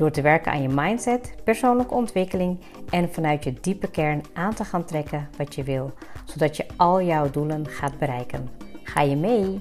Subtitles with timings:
[0.00, 4.64] Door te werken aan je mindset, persoonlijke ontwikkeling en vanuit je diepe kern aan te
[4.64, 5.92] gaan trekken wat je wil,
[6.24, 8.48] zodat je al jouw doelen gaat bereiken.
[8.82, 9.60] Ga je mee?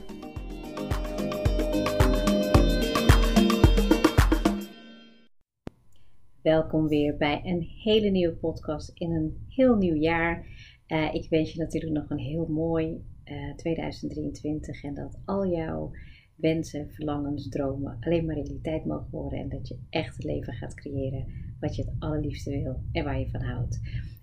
[6.41, 10.45] Welkom weer bij een hele nieuwe podcast in een heel nieuw jaar.
[10.87, 12.85] Uh, ik wens je natuurlijk nog een heel mooi
[13.25, 15.91] uh, eh, 2023 en dat al jouw
[16.39, 20.73] wensen, verlangens, dromen alleen maar realiteit mogen worden en dat je echt het leven gaat
[20.73, 21.25] creëren
[21.59, 23.79] wat je het allerliefste wil en waar je van houdt.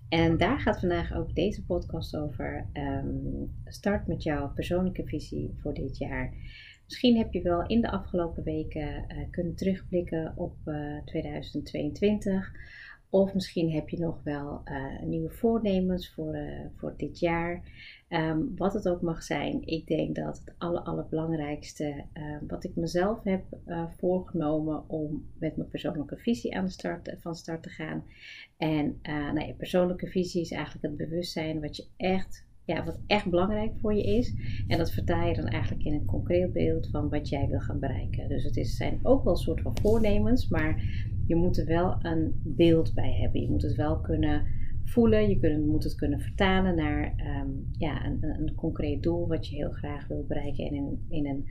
[0.09, 2.65] En daar gaat vandaag ook deze podcast over.
[2.73, 6.33] Um, start met jouw persoonlijke visie voor dit jaar.
[6.85, 12.51] Misschien heb je wel in de afgelopen weken uh, kunnen terugblikken op uh, eh, 2022.
[13.09, 16.37] Of misschien heb je nog wel uh, nieuwe voornemens voor,
[16.75, 17.61] voor dit jaar.
[18.07, 22.75] Ehm, wat het ook mag zijn, ik denk dat het aller, allerbelangrijkste uh, wat ik
[22.75, 27.69] mezelf heb uh, voorgenomen om met mijn persoonlijke visie aan de start, van start te
[27.69, 28.03] gaan.
[28.57, 32.99] En uh, nou ja, persoonlijke visie is eigenlijk het bewustzijn wat je echt, ja, wat
[33.07, 34.33] echt belangrijk voor je is.
[34.67, 37.79] En dat vertaal je dan eigenlijk in een concreet beeld van wat jij wil gaan
[37.79, 38.29] bereiken.
[38.29, 40.83] Dus het is, zijn ook wel een soort van voornemens, maar
[41.25, 43.41] je moet er wel een beeld bij hebben.
[43.41, 44.45] Je moet het wel kunnen
[44.87, 45.29] voelen.
[45.29, 49.71] Je moet het kunnen vertalen naar um, ja, een, een, concreet doel wat je heel
[49.71, 51.45] graag wil bereiken in een, in een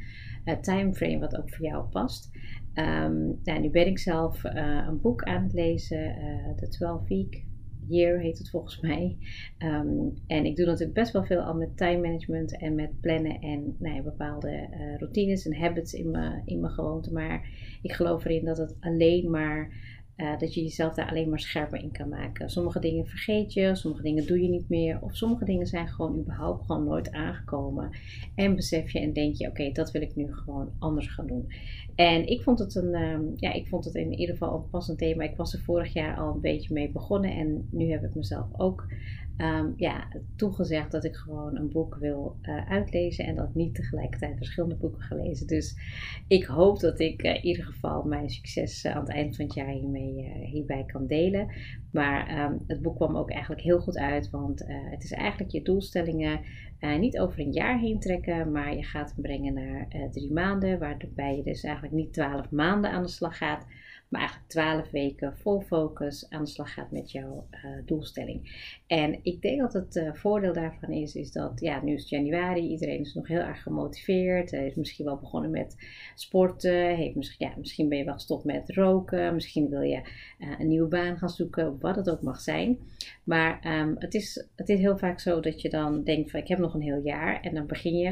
[0.45, 2.31] uh, timeframe wat ook voor jou past.
[2.75, 6.15] Um, nou, nu ben ik zelf uh, een boek aan het lezen,
[6.56, 7.44] de 12 Week
[7.88, 9.16] Year heet het volgens mij.
[9.59, 13.41] Um, en ik doe natuurlijk best wel veel al met time management en met plannen
[13.41, 14.69] en nou ja, bepaalde
[14.99, 17.12] routines en habits in mijn, in mijn gewoonte.
[17.12, 17.49] Maar
[17.83, 19.71] ik geloof erin dat het alleen maar
[20.16, 22.50] uh, dat je jezelf daar alleen maar scherper in kan maken.
[22.50, 24.99] Sommige dingen vergeet je, sommige dingen doe je niet meer.
[25.00, 27.91] Of sommige dingen zijn gewoon überhaupt gewoon nooit aangekomen.
[28.34, 31.53] En besef je en denk je, oké, dat wil ik nu gewoon anders gaan doen.
[31.94, 34.99] En ik vond het een, um, ja, ik vond het in ieder geval een passend
[34.99, 35.25] thema.
[35.25, 37.31] Ik was er vorig jaar al een beetje mee begonnen.
[37.31, 38.87] En nu heb ik mezelf ook
[39.38, 44.36] um, ja, toegezegd dat ik gewoon een boek wil uh, uitlezen en dat niet tegelijkertijd
[44.36, 45.47] verschillende boeken ga lezen.
[45.47, 45.78] Dus
[46.28, 49.44] ik hoop dat ik uh, in ieder geval mijn succes uh, aan het eind van
[49.44, 51.48] het jaar hiermee, hierbij kan delen.
[51.92, 55.62] Maar um, het boek kwam ook eigenlijk heel goed uit, want het is eigenlijk je
[55.62, 56.41] doelstellingen
[56.98, 61.36] niet over een jaar heen trekken, maar je gaat hem brengen naar drie maanden, waarbij
[61.36, 63.66] je dus eigenlijk niet twaalf maanden aan de slag gaat
[64.09, 68.65] maar eigenlijk 12 weken vol focus aan de slag gaat met jouw uh, doelstelling.
[68.87, 72.11] En ik denk dat het uh, voordeel daarvan is, is dat ja, nu is het
[72.11, 75.77] januari, iedereen is nog heel erg gemotiveerd, is misschien wel begonnen met
[76.15, 80.09] sporten, heeft misschien, ja, misschien ben je wel gestopt met roken, misschien wil je
[80.59, 82.78] een nieuwe baan gaan zoeken, wat het ook mag zijn.
[83.25, 86.49] Maar um, het, is, het is heel vaak zo dat je dan denkt van ik
[86.49, 88.11] heb nog een heel jaar en dan begin je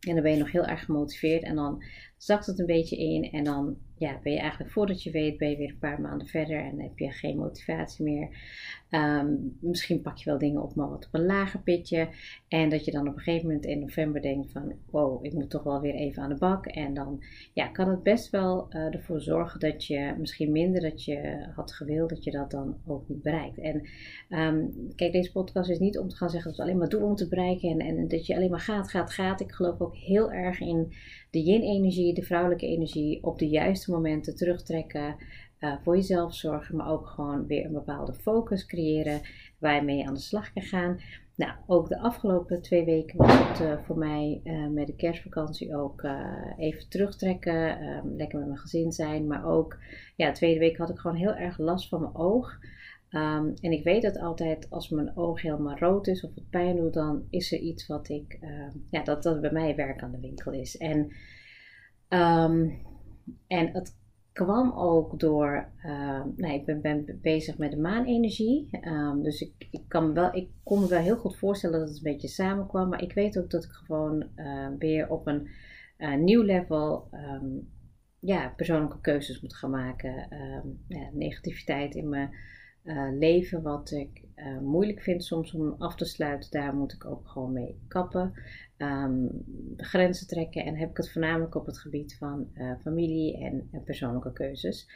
[0.00, 1.82] en dan ben je nog heel erg gemotiveerd en dan
[2.16, 5.50] zakt het een beetje in en dan ja, ben je eigenlijk voordat je weet, ben
[5.50, 8.28] je weer een paar maanden verder en heb je geen motivatie meer.
[8.90, 12.08] Ehm, misschien pak je wel dingen op, maar wat op een lager pitje.
[12.48, 15.50] En dat je dan op een gegeven moment in november denkt van, wow, ik moet
[15.50, 16.66] toch wel weer even aan de bak.
[16.66, 17.22] En dan
[17.52, 21.72] ja, kan het best wel uh, ervoor zorgen dat je misschien minder dat je had
[21.72, 23.58] gewild, dat je dat dan ook niet bereikt.
[23.58, 23.88] En
[24.28, 27.08] um, kijk, deze podcast is niet om te gaan zeggen dat we alleen maar doelen
[27.08, 29.40] moeten bereiken en, en dat je alleen maar gaat, gaat, gaat.
[29.40, 30.92] Ik geloof ook heel erg in
[31.30, 35.16] de yin-energie, de vrouwelijke energie, op de juiste momenten terugtrekken.
[35.60, 39.20] Uh, voor jezelf zorgen, maar ook gewoon weer een bepaalde focus creëren
[39.58, 41.00] waar je mee aan de slag kan gaan.
[41.36, 45.76] Nou, ook de afgelopen twee weken was het uh, voor mij uh, met de kerstvakantie
[45.76, 46.08] ook
[46.56, 49.78] even terugtrekken, um, lekker met mijn gezin zijn, maar ook,
[50.16, 52.58] ja, de tweede week had ik gewoon heel erg last van mijn oog.
[53.10, 56.76] Um, en ik weet dat altijd als mijn oog helemaal rood is of het pijn
[56.76, 60.12] doet, dan is er iets wat ik, uh, ja, dat, dat bij mij werk aan
[60.12, 60.76] de winkel is.
[60.76, 61.12] En,
[63.46, 63.98] en het
[64.32, 68.68] kwam ook door, uh, ik ben, bezig met de maanenergie.
[68.88, 71.96] Um, dus ik, ik, kan wel, ik kon me wel heel goed voorstellen dat het
[71.96, 72.88] een beetje samenkwam.
[72.88, 75.48] Maar ik weet ook dat ik gewoon uh, weer op een
[75.98, 77.08] uh, nieuw level
[78.18, 80.26] ja, persoonlijke keuzes moet gaan maken.
[80.88, 82.30] ja, negativiteit in mijn
[83.18, 84.22] leven wat ik
[84.62, 86.50] moeilijk vind soms om af te sluiten.
[86.50, 88.32] Daar moet ik ook gewoon mee kappen.
[88.78, 89.30] Um,
[89.76, 92.48] grenzen trekken en heb ik het voornamelijk op het gebied van
[92.80, 94.88] familie en, persoonlijke keuzes.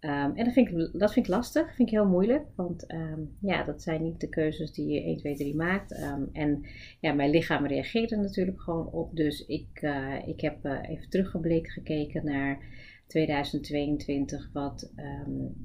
[0.00, 3.36] Um, en dat vind, ik, dat vind ik lastig, vind ik heel moeilijk, want um,
[3.40, 5.92] ja, dat zijn niet de keuzes die je 1, 2, 3 maakt.
[6.32, 6.66] En
[7.00, 9.16] ja, mijn lichaam reageert er natuurlijk gewoon op.
[9.16, 12.58] Dus ik, uh, ik heb even teruggeblikt gekeken naar
[13.08, 14.92] 2022, wat,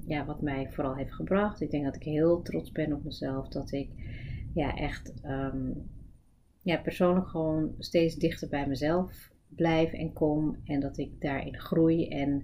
[0.06, 1.62] ja, wat mij vooral heeft gebracht.
[1.62, 3.90] Ik denk dat ik heel trots ben op mezelf, dat ik
[4.54, 5.14] ja, echt
[6.62, 10.58] ja, persoonlijk gewoon steeds dichter bij mezelf blijf en kom.
[10.66, 12.44] En dat ik daarin groei en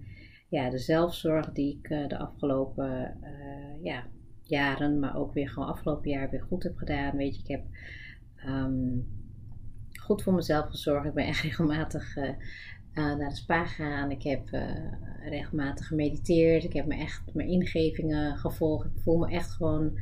[0.49, 4.03] ja, de zelfzorg die ik uh, de afgelopen uh, ja,
[4.41, 7.17] jaren, maar ook weer gewoon afgelopen jaar weer goed heb gedaan.
[7.17, 7.63] Weet je, ik heb
[8.45, 9.07] um,
[10.01, 11.05] goed voor mezelf gezorgd.
[11.05, 12.29] Ik ben echt regelmatig uh,
[12.93, 14.11] naar de spa gegaan.
[14.11, 14.49] Ik heb
[15.29, 16.63] regelmatig gemediteerd.
[16.63, 18.85] Ik heb me echt mijn ingevingen gevolgd.
[18.85, 19.99] Ik voel me echt gewoon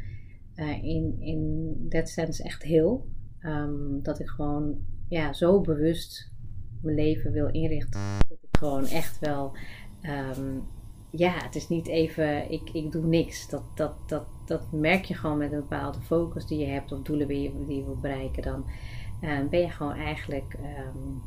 [0.81, 3.06] in, in that sense echt heel.
[3.42, 6.31] Um, dat ik gewoon ja, zo bewust
[6.81, 8.01] mijn leven wil inrichten.
[8.30, 9.57] Dat ik gewoon echt wel
[10.38, 10.63] um,
[11.12, 13.50] ja, het is niet even, ik, ik doe niks.
[13.50, 17.01] Dat, dat, dat, dat merk je gewoon met een bepaalde focus die je hebt of
[17.01, 18.44] doelen die je, die je wil bereiken.
[18.44, 18.66] Dan
[19.50, 20.57] ben je gewoon eigenlijk,
[20.94, 21.22] um,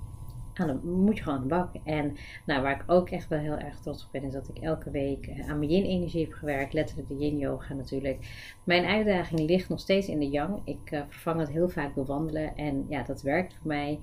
[0.61, 1.75] aan de, moet je gewoon aan de bak.
[1.85, 2.17] En
[2.47, 4.91] nou, waar ik ook echt wel heel erg trots op ben, is dat ik elke
[4.91, 6.73] week eh, aan mijn yin-energie heb gewerkt.
[6.73, 8.19] Letterlijk de yin-yoga natuurlijk.
[8.65, 10.61] Mijn uitdaging ligt nog steeds in de yang.
[10.65, 12.57] Ik uh, vervang het heel vaak door wandelen.
[12.57, 13.99] En ja, dat werkt voor mij.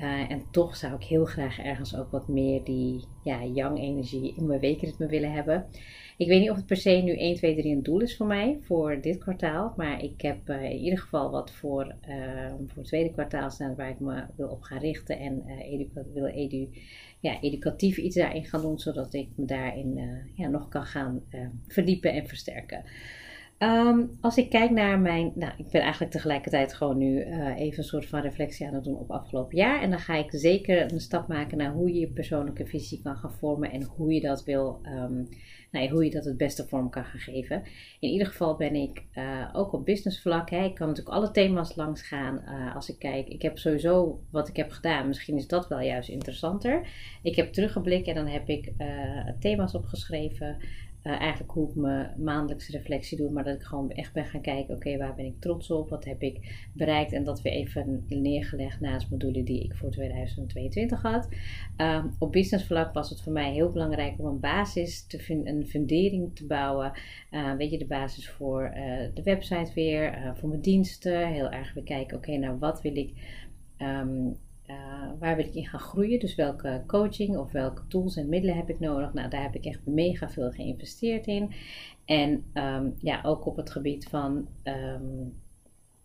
[0.00, 4.34] Uh, en toch zou ik heel graag ergens ook wat meer die ja, young energie
[4.36, 5.66] in mijn weekritme willen hebben.
[6.16, 8.26] Ik weet niet of het per se nu 1, 2, 3 een doel is voor
[8.26, 9.74] mij voor dit kwartaal.
[9.76, 13.74] Maar ik heb uh, in ieder geval wat voor, uh, voor het tweede kwartaal staan
[13.74, 15.18] waar ik me wil op gaan richten.
[15.18, 16.68] En edu wil edu
[17.20, 18.78] ja, educatief iets daarin gaan doen.
[18.78, 20.00] Zodat ik me daarin
[20.34, 21.22] ja, nog kan gaan
[21.68, 22.84] verdiepen en versterken.
[23.58, 25.32] Um, als ik kijk naar mijn.
[25.34, 28.84] Nou, ik ben eigenlijk tegelijkertijd gewoon nu uh, even een soort van reflectie aan het
[28.84, 29.82] doen op afgelopen jaar.
[29.82, 33.16] En dan ga ik zeker een stap maken naar hoe je je persoonlijke visie kan
[33.16, 34.80] gaan vormen en hoe je dat wil.
[34.82, 35.28] Um,
[35.70, 37.62] nou hoe je dat het beste vorm kan gaan geven.
[38.00, 40.50] In ieder geval ben ik uh, ook op businessvlak.
[40.50, 40.64] Hè.
[40.64, 42.42] Ik kan natuurlijk alle thema's langs gaan.
[42.46, 45.06] Uh, als ik kijk, ik heb sowieso wat ik heb gedaan.
[45.06, 46.86] Misschien is dat wel juist interessanter.
[47.22, 48.72] Ik heb teruggeblikt en dan heb ik
[49.38, 50.56] thema's opgeschreven.
[51.04, 54.40] Uh, eigenlijk hoe ik mijn maandelijkse reflectie doe, maar dat ik gewoon echt ben gaan
[54.40, 58.04] kijken, oké, waar ben ik trots op, wat heb ik bereikt en dat weer even
[58.08, 61.28] neergelegd naast mijn doelen die ik voor 2022 had.
[61.76, 66.36] Uh, op businessvlak was het voor mij heel belangrijk om een basis, te een fundering
[66.36, 66.92] te bouwen.
[67.30, 71.74] Uh, weet je, de basis voor eh, de website weer, voor mijn diensten, heel erg
[71.74, 73.12] weer kijken, oké, nou wat wil ik
[73.78, 74.36] um,
[74.70, 76.20] uh, waar wil ik in gaan groeien?
[76.20, 79.12] Dus welke coaching of welke tools en middelen heb ik nodig?
[79.12, 81.52] Nou, daar heb ik echt mega veel geïnvesteerd in.
[82.04, 85.34] En um, ja, ook op het gebied van, um,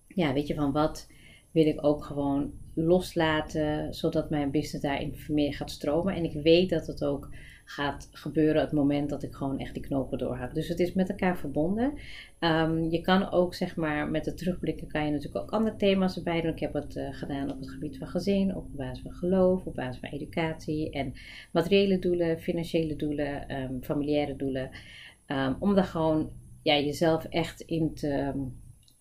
[0.08, 1.08] ja, weet je, van wat
[1.52, 6.16] wil ik ook gewoon loslaten, zodat mijn business daarin meer gaat stromen.
[6.16, 7.30] En ik weet dat het ook
[7.70, 10.54] gaat gebeuren het moment dat ik gewoon echt die knopen doorhak.
[10.54, 11.94] Dus het is met elkaar verbonden.
[12.40, 16.18] Um, je kan ook, zeg maar, met het terugblikken kan je natuurlijk ook andere thema's
[16.18, 16.52] erbij doen.
[16.52, 19.76] Ik heb het uh, gedaan op het gebied van gezin, op basis van geloof, op
[19.76, 21.14] basis van educatie en
[21.52, 24.70] materiële doelen, financiële doelen, um, familiaire doelen.
[25.28, 26.32] Um, om daar gewoon
[26.64, 28.34] ja, jezelf echt in te.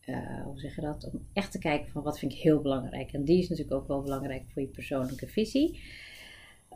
[0.07, 1.11] Uh, hoe zeg je dat?
[1.13, 3.13] Om echt te kijken van wat vind ik heel belangrijk.
[3.13, 5.81] En die is natuurlijk ook wel belangrijk voor je persoonlijke visie.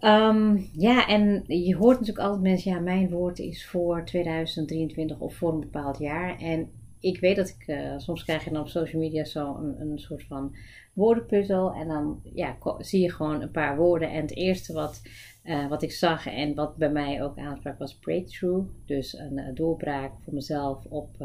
[0.04, 5.34] Um, ja, en je hoort natuurlijk altijd mensen, ja, mijn woord is voor 2023 of
[5.34, 6.38] voor een bepaald jaar.
[6.38, 9.80] En ik weet dat ik, uh, soms krijg je dan op social media zo een,
[9.80, 10.56] een soort van
[10.92, 11.72] woordenpuzzel.
[11.72, 14.10] En dan ja, zie je gewoon een paar woorden.
[14.10, 15.02] En het eerste wat,
[15.44, 18.68] uh, wat ik zag en wat bij mij ook aansprak was breakthrough.
[18.86, 21.16] Dus een uh, doorbraak voor mezelf op,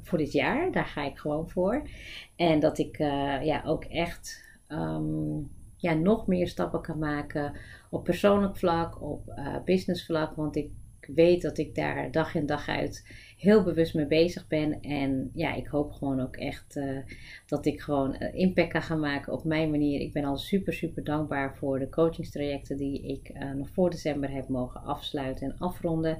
[0.00, 0.72] voor dit jaar.
[0.72, 1.88] Daar ga ik gewoon voor.
[2.36, 2.98] En dat ik
[3.42, 7.52] ja, ook echt um, ja, nog meer stappen kan maken
[7.90, 10.36] op persoonlijk vlak, op uh, business vlak.
[10.36, 10.70] Want ik
[11.06, 13.04] weet dat ik daar dag in dag uit
[13.36, 14.80] heel bewust mee bezig ben.
[14.80, 16.98] En ja, ik hoop gewoon ook echt uh,
[17.46, 20.00] dat ik gewoon uh, impact kan gaan maken op mijn manier.
[20.00, 24.30] Ik ben al super, super dankbaar voor de coachingstrajecten die ik uh, nog voor december
[24.30, 26.18] heb mogen afsluiten en afronden.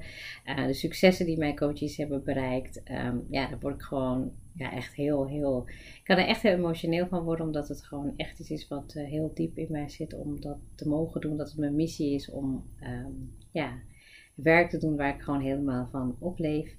[0.67, 2.81] de successen die mijn coaches hebben bereikt.
[2.91, 5.63] Um, ja, daar word ik gewoon ja, echt heel, heel.
[5.67, 8.93] Ik kan er echt heel emotioneel van worden, omdat het gewoon echt iets is wat
[8.93, 11.37] heel diep in mij zit om dat te mogen doen.
[11.37, 13.73] Dat het mijn missie is om um, ja,
[14.43, 16.75] werk te doen waar ik gewoon helemaal van opleef.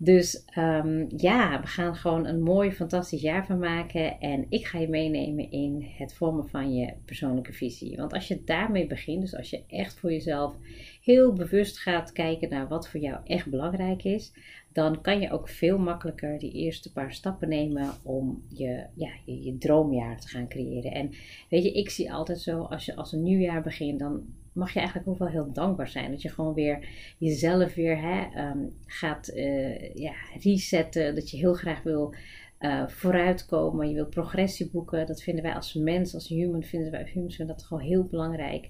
[0.00, 4.20] Dus um, ja, we gaan gewoon een mooi, fantastisch jaar van maken.
[4.20, 7.96] En ik ga je meenemen in het vormen van je persoonlijke visie.
[7.96, 10.56] Want als je daarmee begint, dus als je echt voor jezelf
[11.02, 14.32] heel bewust gaat kijken naar wat voor jou echt belangrijk is,
[14.72, 19.42] dan kan je ook veel makkelijker die eerste paar stappen nemen om je, ja, je,
[19.42, 20.92] je droomjaar te gaan creëren.
[20.92, 21.10] En
[21.48, 24.22] weet je, ik zie altijd zo, als je als een nieuwjaar begint, dan
[24.58, 26.10] mag je eigenlijk ook wel heel dankbaar zijn.
[26.10, 26.88] Dat je gewoon weer
[27.18, 31.14] jezelf weer hè, um, gaat uh, ja, resetten.
[31.14, 32.14] Dat je heel graag wil
[32.60, 35.06] uh, vooruitkomen, je wilt progressie boeken.
[35.06, 38.68] Dat vinden wij als mens, als human, vinden wij humans vinden dat gewoon heel belangrijk.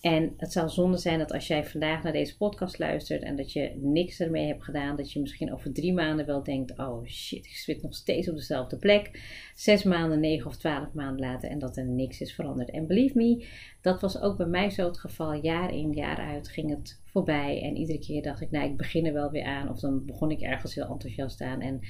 [0.00, 3.52] En het zou zonde zijn dat als jij vandaag naar deze podcast luistert en dat
[3.52, 7.46] je niks ermee hebt gedaan, dat je misschien over drie maanden wel denkt: oh shit,
[7.46, 9.20] ik zit nog steeds op dezelfde plek.
[9.54, 12.70] Zes maanden, negen of twaalf maanden later en dat er niks is veranderd.
[12.70, 13.46] En believe me,
[13.80, 15.32] dat was ook bij mij zo het geval.
[15.32, 17.62] Jaar in, jaar uit ging het voorbij.
[17.62, 19.68] En iedere keer dacht ik: nou, ik begin er wel weer aan.
[19.68, 21.60] Of dan begon ik ergens heel enthousiast aan.
[21.60, 21.80] En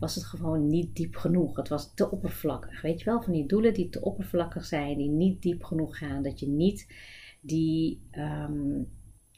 [0.00, 1.56] was het gewoon niet diep genoeg.
[1.56, 2.82] Het was te oppervlakkig.
[2.82, 6.22] Weet je wel, van die doelen die te oppervlakkig zijn, die niet diep genoeg gaan,
[6.22, 6.86] dat je niet
[7.40, 8.88] die, um,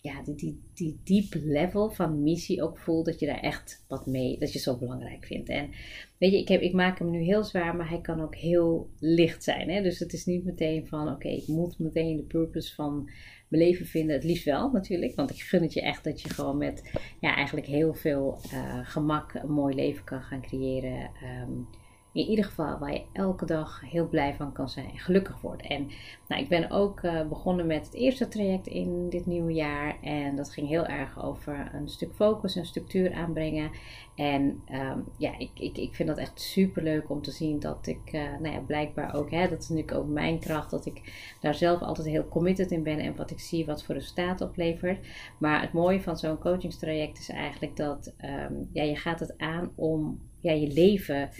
[0.02, 4.06] ja, die, die, die diep level van missie ook voelt, dat je daar echt wat
[4.06, 5.48] mee, dat je zo belangrijk vindt.
[5.48, 5.70] En
[6.18, 8.90] weet je, ik, heb, ik maak hem nu heel zwaar, maar hij kan ook heel
[8.98, 9.70] licht zijn.
[9.70, 9.82] Hè?
[9.82, 13.10] Dus het is niet meteen van, oké, ik moet meteen de purpose van
[13.48, 14.14] mijn leven vinden.
[14.14, 16.90] Het liefst wel natuurlijk, want ik gun het je echt dat je gewoon met
[17.20, 21.10] ja, eigenlijk heel veel uh, gemak een mooi leven kan gaan creëren.
[21.42, 21.68] Um,
[22.12, 25.66] in ieder geval waar je elke dag heel blij van kan zijn gelukkig wordt.
[25.66, 25.88] En
[26.28, 30.00] nou, ik ben ook uh, begonnen met het eerste traject in dit nieuwe jaar.
[30.02, 33.70] En dat ging heel erg over een stuk focus en structuur aanbrengen.
[34.14, 37.86] En um, ja, ik, ik, ik vind dat echt super leuk om te zien dat
[37.86, 41.00] ik, uh, nou ja, blijkbaar ook, hè, dat is natuurlijk ook mijn kracht, dat ik
[41.40, 45.06] daar zelf altijd heel committed in ben en wat ik zie wat voor resultaat oplevert.
[45.38, 49.72] Maar het mooie van zo'n coachingstraject is eigenlijk dat um, ja, je gaat het aan
[49.74, 51.30] om ja, je leven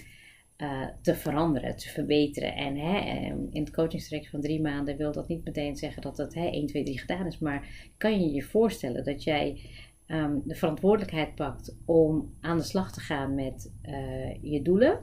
[0.57, 2.55] uh, te veranderen, te verbeteren.
[2.55, 6.17] En hè, ehm, in het coachingstraject van drie maanden wil dat niet meteen zeggen dat
[6.17, 7.39] het hè, 1, 2, 3 gedaan is.
[7.39, 9.61] Maar kan je je voorstellen dat jij
[10.07, 14.99] um, de verantwoordelijkheid pakt om aan de slag te gaan met uh, je doelen.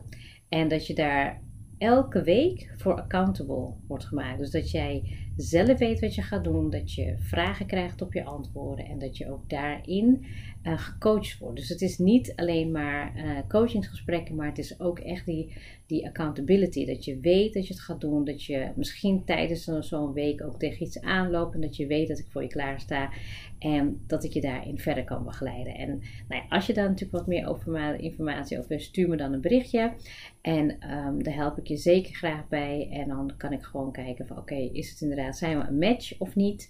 [0.49, 1.43] En dat je daar
[1.79, 4.39] elke week voor accountable wordt gemaakt.
[4.39, 8.25] Dus dat jij zelf weet wat je gaat doen, dat je vragen krijgt op je
[8.25, 10.25] antwoorden en dat je ook daarin
[10.63, 11.57] uh, gecoacht wordt.
[11.57, 15.53] Dus het is niet alleen maar uh, coachingsgesprekken, maar het is ook echt die,
[15.87, 16.87] die accountability.
[16.87, 20.59] Dat je weet dat je het gaat doen, dat je misschien tijdens zo'n week ook
[20.59, 23.11] tegen iets aanloopt en dat je weet dat ik voor je klaar sta
[23.59, 25.75] en dat ik je daarin verder kan begeleiden.
[25.75, 25.89] En
[26.29, 29.33] nou ja, als je daar natuurlijk wat meer over, informatie over wil, stuur me dan
[29.33, 29.93] een berichtje
[30.41, 32.89] en um, daar help ik je zeker graag bij.
[32.93, 36.19] En dan kan ik gewoon kijken van oké, is het inderdaad, zijn we een match
[36.19, 36.69] of niet?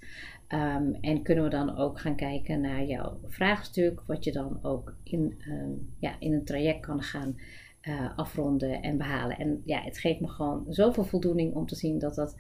[0.55, 4.97] Um, en kunnen we dan ook gaan kijken naar jouw vraagstuk, wat je dan ook
[5.03, 7.37] in, um, ja, in een traject kan gaan
[7.83, 9.39] uh, afronden en behalen.
[9.39, 12.37] En ja, het geeft me gewoon zoveel voldoening om te zien dat dat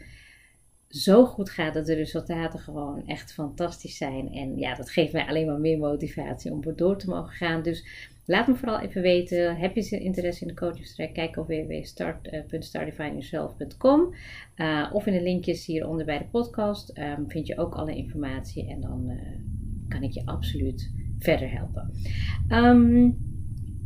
[0.88, 4.33] zo goed gaat, dat de resultaten gewoon echt fantastisch zijn.
[4.33, 7.62] En ja, dat geeft mij alleen maar meer motivatie om door te mogen gaan.
[7.62, 11.15] Dus Laat me vooral even weten, heb je interesse in de coachingstraject?
[11.15, 14.15] Kijk op www.start.startifyingyourself.com
[14.57, 18.69] uh, of in de linkjes hieronder bij de podcast um, vind je ook alle informatie
[18.69, 19.21] en dan uh,
[19.89, 21.91] kan ik je absoluut verder helpen.
[22.49, 23.19] Um,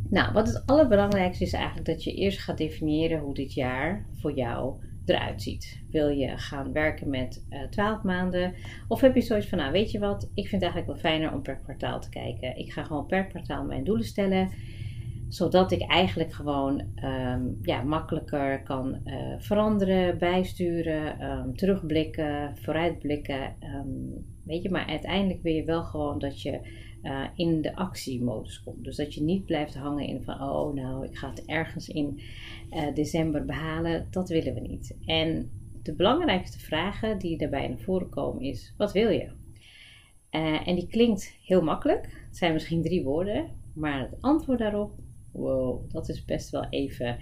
[0.09, 4.35] nou, wat het allerbelangrijkste is eigenlijk dat je eerst gaat definiëren hoe dit jaar voor
[4.35, 4.73] jou
[5.09, 5.81] eruit ziet.
[5.91, 8.53] Wil je gaan werken met uh, eh, 12 maanden?
[8.87, 11.33] Of heb je zoiets van, nou weet je wat, ik vind het eigenlijk wel fijner
[11.33, 12.57] om per kwartaal te kijken.
[12.57, 14.49] Ik ga gewoon per kwartaal mijn doelen stellen.
[15.27, 23.55] Zodat ik eigenlijk gewoon um, ja, makkelijker kan uh, veranderen, bijsturen, um, terugblikken, vooruitblikken.
[23.63, 26.59] Um, weet je, maar uiteindelijk wil je wel gewoon dat je
[27.05, 28.83] uh, in de actiemodus komt.
[28.83, 32.19] Dus dat je niet blijft hangen in van, oh nou, ik ga het ergens in
[32.71, 34.07] uh, december behalen.
[34.09, 34.97] Dat willen we niet.
[35.05, 35.51] En
[35.83, 39.29] de belangrijkste vragen die daarbij naar voren komen is, wat wil je?
[40.31, 42.25] Uh, en die klinkt heel makkelijk.
[42.27, 44.91] Het zijn misschien drie woorden, maar het antwoord daarop,
[45.31, 47.17] wow, dat is best wel even,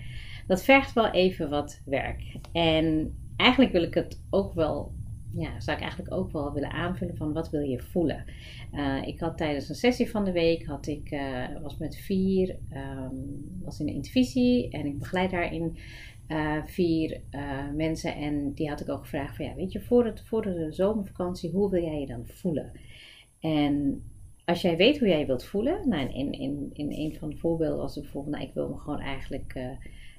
[0.47, 2.35] dat vergt wel even wat werk.
[2.51, 4.91] En eigenlijk wil ik het ook wel
[5.35, 8.25] ja, zou ik eigenlijk ook wel willen aanvullen van wat wil je voelen.
[8.73, 12.57] Uh, ik had tijdens een sessie van de week, had ik, uh, was met vier,
[12.73, 15.77] um, was in de intervisie en ik begeleid daarin
[16.27, 17.21] uh, vier
[17.75, 20.67] mensen en die had ik ook gevraagd van ja, weet je, voor, het, voor de
[20.71, 22.71] zomervakantie, hoe wil jij je dan voelen?
[23.39, 24.03] En
[24.45, 27.77] als jij weet hoe jij wilt voelen, nou in, in, in een van de voorbeelden
[27.77, 29.53] was het bijvoorbeeld, nou ik wil me gewoon eigenlijk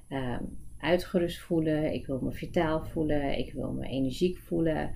[0.09, 0.43] ehm,
[0.85, 4.93] uitgerust voelen, ik wil me vitaal voelen, ik wil me energiek voelen.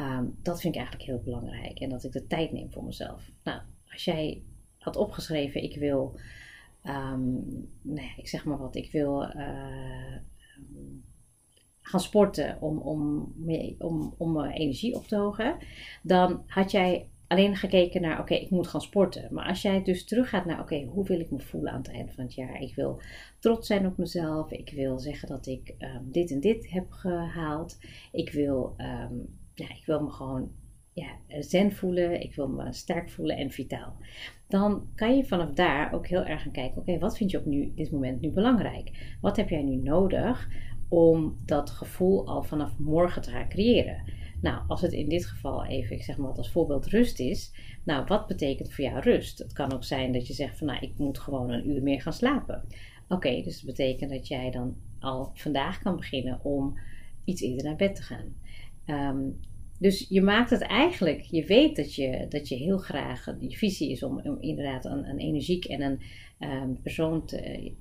[0.00, 3.30] Um, dat vind ik eigenlijk heel belangrijk en dat ik de tijd neem voor mezelf.
[3.42, 3.60] Nou,
[3.92, 4.42] als jij
[4.78, 6.18] had opgeschreven, ik wil,
[6.84, 7.44] um,
[7.82, 10.16] nou ja, ik zeg maar wat, ik wil uh,
[11.80, 13.32] gaan sporten om, om,
[13.78, 15.56] om, om mijn energie op te hogen,
[16.02, 19.28] dan had jij alleen gekeken naar, oké, ik moet gaan sporten.
[19.30, 22.12] Maar als jij dus teruggaat naar, oké, hoe wil ik me voelen aan het eind
[22.12, 22.60] van het jaar?
[22.60, 23.00] Ik wil
[23.38, 24.50] trots zijn op mezelf.
[24.50, 27.78] Ik wil zeggen dat ik ehm, dit en dit heb gehaald.
[28.12, 29.14] Ik wil, ehm,
[29.54, 30.50] ja, ik wil me gewoon
[30.92, 31.08] ja,
[31.40, 32.20] zen voelen.
[32.20, 33.96] Ik wil me sterk voelen en vitaal.
[34.48, 37.44] Dan kan je vanaf daar ook heel erg gaan kijken, oké, wat vind je op
[37.44, 39.16] nu, dit moment nu belangrijk?
[39.20, 40.48] Wat heb jij nu nodig
[40.88, 44.02] om dat gevoel al vanaf morgen te gaan creëren?
[44.40, 47.52] Nou, als het in dit geval even, ik zeg maar als voorbeeld rust is.
[47.84, 49.38] Nou, wat betekent voor jou rust?
[49.38, 52.02] Het kan ook zijn dat je zegt van, nou, ik moet gewoon een uur meer
[52.02, 52.64] gaan slapen.
[53.08, 56.78] Oké, dus dat betekent dat jij dan al vandaag kan beginnen om
[57.24, 58.34] iets eerder naar bed te gaan.
[58.84, 59.28] Ehm,
[59.78, 63.90] dus je maakt het eigenlijk, je weet dat je, dat je heel graag, je visie
[63.90, 66.00] is om, om inderdaad een, een energiek en een,
[66.40, 67.22] um, persoon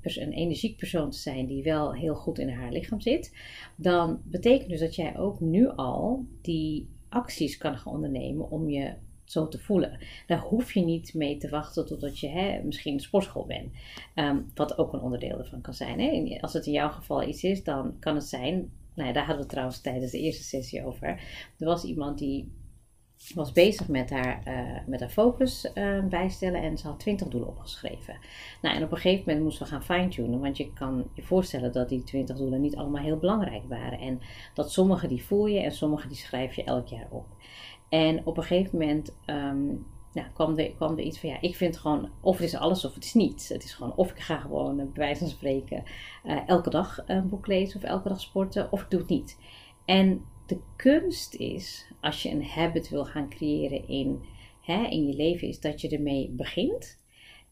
[0.02, 3.36] een energiek persoon te zijn die wel heel goed in haar lichaam zit.
[3.76, 8.94] Dan betekent dus dat jij ook nu al die acties kan gaan ondernemen om je
[9.24, 10.00] zo te voelen.
[10.28, 13.72] Daar hoef je niet mee te wachten totdat je hè, misschien sportschool bent.
[14.14, 16.00] Ehm, wat ook een onderdeel ervan kan zijn.
[16.00, 16.38] Hè.
[16.42, 19.44] Als het in jouw geval iets is, dan kan het zijn nou ja, daar hadden
[19.44, 21.08] we trouwens tijdens de eerste sessie over.
[21.58, 22.52] Er was iemand die
[23.34, 27.50] was bezig met haar, uh, met haar focus uh, bijstellen en ze had 20 doelen
[27.50, 28.18] opgeschreven.
[28.62, 31.72] Nou, en op een gegeven moment moesten we gaan fine-tunen, want je kan je voorstellen
[31.72, 34.00] dat die 20 doelen niet allemaal heel belangrijk waren.
[34.00, 34.22] En
[34.54, 37.26] dat sommige die voel je en sommige die schrijf je elk jaar op.
[37.90, 41.56] En op een gegeven moment um, nou, kwam, er, kwam er iets van, ja, ik
[41.56, 43.50] vind gewoon, of het is alles of het is niets.
[43.50, 45.84] Het is gewoon, of ik ga gewoon, bij wijze van spreken,
[46.48, 49.38] elke dag een boek lezen of elke dag sporten, of ik doe het niet.
[49.86, 54.20] En de kunst is, als je een habit wil gaan creëren in,
[54.62, 57.04] hè, in je leven, is dat je ermee begint.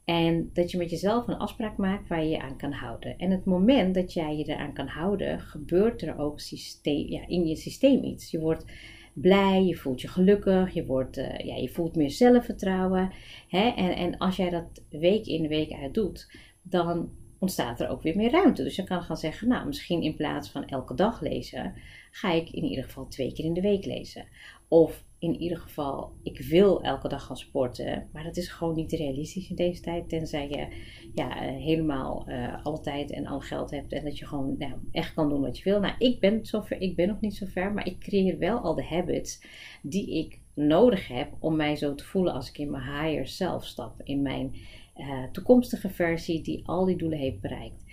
[0.05, 3.17] En dat je met jezelf een afspraak maakt waar je je aan kan houden.
[3.17, 7.47] En het moment dat jij je eraan kan houden, gebeurt er ook systeem, ja, in
[7.47, 8.31] je systeem iets.
[8.31, 8.65] Je wordt
[9.13, 13.12] blij, je voelt je gelukkig, je, wordt, uh, ja, je voelt meer zelfvertrouwen.
[13.47, 13.69] Hè?
[13.69, 17.09] En, en als jij dat week in week uit doet, dan
[17.43, 18.63] ontstaat er ook weer meer ruimte.
[18.63, 21.73] Dus je kan gaan zeggen, nou misschien in plaats van elke dag lezen,
[22.12, 24.25] ga ik in ieder geval twee keer in de week lezen.
[24.67, 28.91] Of in ieder geval, ik wil elke dag gaan sporten, maar dat is gewoon niet
[28.91, 30.10] realistisch in deze tijd.
[30.10, 30.67] Tenzij je
[31.13, 34.73] ja, eh, helemaal uh, alle tijd en al geld hebt en dat je gewoon nou,
[34.91, 35.79] echt kan doen wat je wil.
[35.79, 38.75] Nou, ik ben, zover, ik ben nog niet zo ver, maar ik creëer wel al
[38.75, 39.41] de habits
[39.82, 43.65] die ik nodig heb om mij zo te voelen als ik in mijn higher self
[43.65, 44.01] stap.
[44.03, 44.56] In mijn
[44.97, 47.84] uh, toekomstige versie die al die doelen heeft bereikt.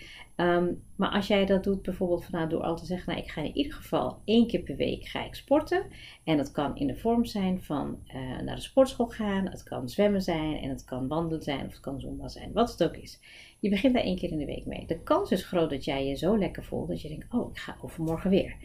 [0.41, 3.43] Ehm, maar als jij dat doet bijvoorbeeld vanuit door al te zeggen, nou ik ga
[3.43, 5.87] in ieder geval één keer per week ga ik sporten.
[6.25, 9.89] En dat kan in de vorm zijn van uh, naar de sportschool gaan, het kan
[9.89, 12.97] zwemmen zijn en het kan wandelen zijn of het kan zumba zijn, wat het ook
[12.97, 13.21] is.
[13.59, 14.87] Je begint daar één keer in de week mee.
[14.87, 17.59] De kans is groot dat jij je zo lekker voelt dat je denkt, oh ik
[17.59, 18.57] ga overmorgen weer.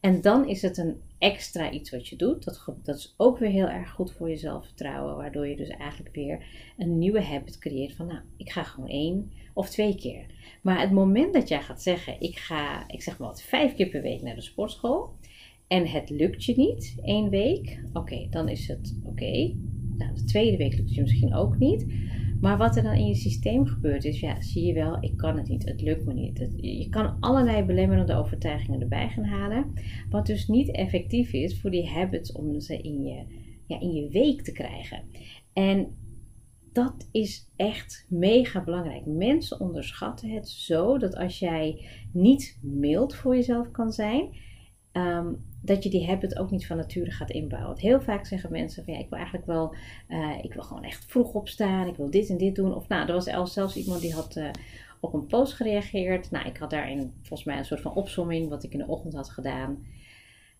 [0.00, 2.44] En dan is het een extra iets wat je doet.
[2.44, 5.16] Dat, dat is ook weer heel erg goed voor je zelfvertrouwen.
[5.16, 6.44] Waardoor je dus eigenlijk weer
[6.76, 10.26] een nieuwe habit creëert van nou, ik ga gewoon één of twee keer.
[10.62, 13.88] Maar het moment dat jij gaat zeggen, ik ga, ik zeg maar wat, vijf keer
[13.88, 15.18] per week naar de sportschool.
[15.66, 17.82] En het lukt je niet één week.
[17.92, 19.54] Oké, dan is het oké.
[19.96, 21.86] Nou, de tweede week lukt het je misschien ook niet.
[22.40, 25.36] Maar wat er dan in je systeem gebeurt is, ja, zie je wel, ik kan
[25.36, 26.50] het niet, het lukt me niet.
[26.56, 29.72] je kan allerlei belemmerende overtuigingen erbij gaan halen,
[30.10, 33.24] wat dus niet effectief is voor die habits om ze in je,
[33.66, 35.02] ja, in je week te krijgen.
[35.52, 35.96] En
[36.72, 39.06] dat is echt mega belangrijk.
[39.06, 44.28] Mensen onderschatten het zo dat als jij niet mild voor jezelf kan zijn,
[44.92, 47.78] ehm, dat je die habit ook niet van nature gaat inbouwen.
[47.78, 49.74] Heel vaak zeggen mensen van ja, ik wil eigenlijk wel,
[50.08, 52.74] uh, ik wil gewoon echt vroeg opstaan, ik wil dit en dit doen.
[52.74, 54.50] Of nou, er was zelfs iemand die had uh,
[55.00, 56.30] op een post gereageerd.
[56.30, 59.14] Nou, ik had daarin volgens mij een soort van opsomming wat ik in de ochtend
[59.14, 59.86] had gedaan.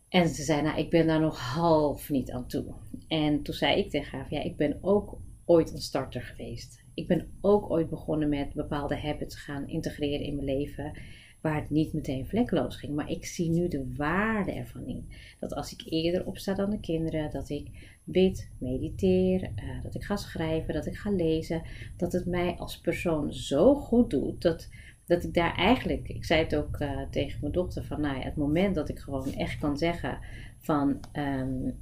[0.09, 2.65] En ze zei, nou, ik ben daar nog half niet aan toe.
[3.09, 6.85] En toen zei ik tegen haar, ja, ik ben ook ooit een starter geweest.
[6.95, 10.93] Ik ben ook ooit begonnen met bepaalde habits gaan integreren in mijn leven
[11.41, 12.95] waar het niet meteen vlekkeloos ging.
[12.95, 15.09] Maar ik zie nu de waarde ervan in.
[15.39, 17.69] Dat als ik eerder opsta dan de kinderen, dat ik
[18.05, 21.63] bid, mediteer, uh, dat ik ga schrijven, dat ik ga lezen,
[21.97, 24.69] dat het mij als persoon zo goed doet dat,
[25.07, 28.25] dat ik daar eigenlijk, ik zei het ook uh, tegen mijn dochter, van nou ja,
[28.25, 30.19] het moment dat ik gewoon echt kan zeggen
[30.59, 31.01] van.
[31.13, 31.75] Um,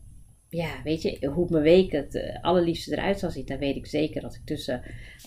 [0.48, 3.86] ja, weet je, hoe mijn week het uh, allerliefste eruit zal zien, dan weet ik
[3.86, 4.82] zeker dat ik tussen,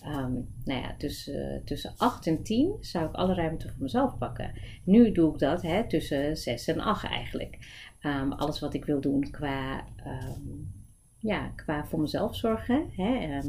[0.05, 4.51] um, nou ja, tussen, tussen 8 en 10 zou ik alle ruimte voor mezelf pakken.
[4.83, 7.57] Nu doe ik dat hè, tussen 6 en 8 eigenlijk.
[8.01, 10.71] Um, alles wat ik wil doen qua, um,
[11.19, 12.89] ja, qua voor mezelf zorgen.
[12.95, 13.39] Hè,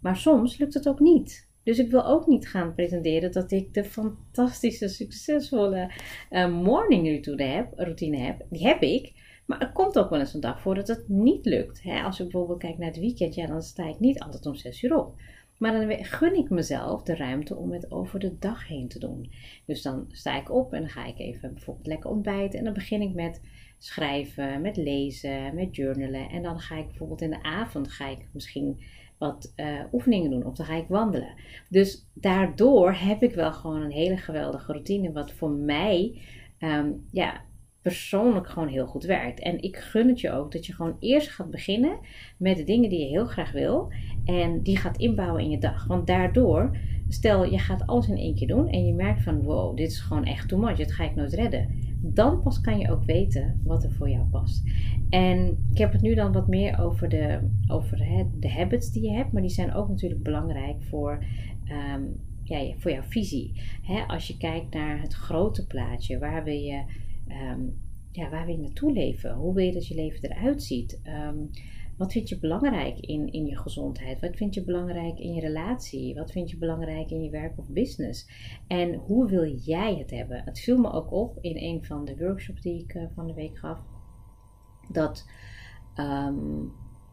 [0.00, 1.50] maar soms lukt het ook niet.
[1.66, 5.90] Dus ik wil ook niet gaan pretenderen dat ik de fantastische, succesvolle
[6.30, 7.24] uh, morning
[7.76, 8.44] routine heb.
[8.50, 9.12] Die heb ik.
[9.46, 11.82] Maar er komt ook wel eens een dag voor dat het niet lukt.
[11.82, 12.02] Hè?
[12.02, 14.82] Als ik bijvoorbeeld kijk naar het weekend, ja, dan sta ik niet altijd om 6
[14.82, 15.14] uur op.
[15.58, 19.30] Maar dan gun ik mezelf de ruimte om het over de dag heen te doen.
[19.64, 22.58] Dus dan sta ik op en dan ga ik even bijvoorbeeld lekker ontbijten.
[22.58, 23.40] En dan begin ik met
[23.78, 26.28] schrijven, met lezen, met journalen.
[26.28, 28.80] En dan ga ik bijvoorbeeld in de avond ga ik misschien
[29.18, 31.34] wat uh, oefeningen doen of dan ga ik wandelen.
[31.68, 36.20] Dus daardoor heb ik wel gewoon een hele geweldige routine, wat voor mij
[36.58, 37.44] um, ja,
[37.86, 39.40] persoonlijk gewoon heel goed werkt.
[39.40, 41.98] En ik gun het je ook dat je gewoon eerst gaat beginnen
[42.38, 43.92] met de dingen die je heel graag wil
[44.24, 45.86] en die gaat inbouwen in je dag.
[45.86, 46.76] Want daardoor,
[47.08, 50.00] stel je gaat alles in één keer doen en je merkt van wow, dit is
[50.00, 51.68] gewoon echt too much, dat ga ik nooit redden.
[52.00, 54.62] Dan pas kan je ook weten wat er voor jou past.
[55.10, 57.98] En ik heb het nu dan wat meer over de, over
[58.40, 61.24] de habits die je hebt, maar die zijn ook natuurlijk belangrijk voor
[61.64, 62.02] ehm,
[62.42, 63.60] ja, voor jouw visie.
[64.06, 66.82] als je kijkt naar het grote plaatje, waar wil je,
[67.28, 67.60] ehm,
[68.12, 69.34] ja, waar wil je naartoe leven?
[69.34, 71.00] Hoe wil je dat je leven eruit ziet?
[71.02, 71.38] Ehm,
[71.96, 74.20] wat vind je belangrijk in, in je gezondheid?
[74.20, 76.14] Wat vind je belangrijk in je relatie?
[76.14, 78.28] Wat vind je belangrijk in je werk of business?
[78.66, 80.42] En hoe wil jij het hebben?
[80.44, 83.34] Het viel me ook op in een van de workshops die ik uh, van de
[83.34, 83.80] week gaf.
[84.92, 85.28] Dat,
[85.94, 86.64] ehm,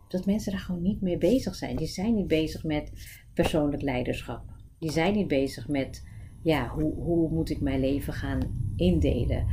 [0.08, 1.76] dat mensen daar gewoon niet mee bezig zijn.
[1.76, 2.91] Die zijn niet bezig met
[3.34, 4.43] persoonlijk leiderschap.
[4.80, 6.08] Die zijn niet bezig met,
[6.41, 9.47] ja, hoe, hoe moet ik mijn leven gaan indelen?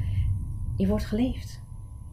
[0.80, 1.62] Je wordt geleefd.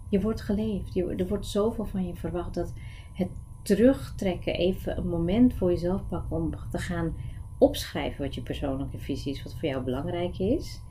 [0.10, 0.96] Je wordt geleefd.
[0.96, 2.74] Er wordt zoveel van je verwacht dat
[3.14, 3.30] het
[3.62, 7.16] terugtrekken, even een moment voor jezelf pakken om te gaan
[7.58, 10.82] opschrijven wat je persoonlijke visie is, wat voor jou belangrijk is.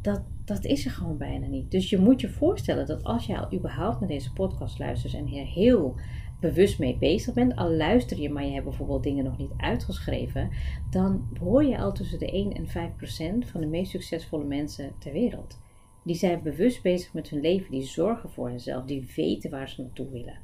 [0.00, 1.70] Dat, dat is er gewoon bijna niet.
[1.70, 5.26] Dus je moet je voorstellen dat als je al überhaupt naar deze podcast luistert en
[5.26, 5.94] hier heel
[6.40, 10.50] bewust mee bezig bent, al luister je, maar je hebt bijvoorbeeld dingen nog niet uitgeschreven,
[10.90, 14.92] dan hoor je al tussen de 1 en 5 procent van de meest succesvolle mensen
[14.98, 15.58] ter wereld.
[16.02, 19.82] Die zijn bewust bezig met hun leven, die zorgen voor hunzelf, die weten waar ze
[19.82, 20.38] naartoe willen.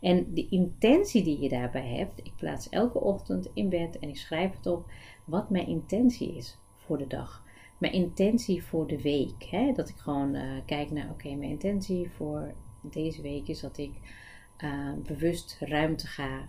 [0.00, 4.16] En de intentie die je daarbij hebt, ik plaats elke ochtend in bed en ik
[4.16, 4.90] schrijf het op
[5.24, 7.44] wat mijn intentie is voor de dag.
[7.78, 9.42] Mijn intentie voor de week.
[9.50, 9.72] Hè?
[9.72, 13.92] Dat ik gewoon uh, kijk naar, oké, mijn intentie voor deze week is dat ik
[14.64, 16.48] uh, bewust ruimte ga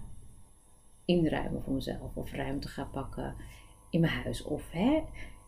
[1.05, 2.15] inruimen voor mezelf.
[2.15, 3.35] Of ruimte ga pakken
[3.89, 4.43] in mijn huis.
[4.43, 5.03] Of hè,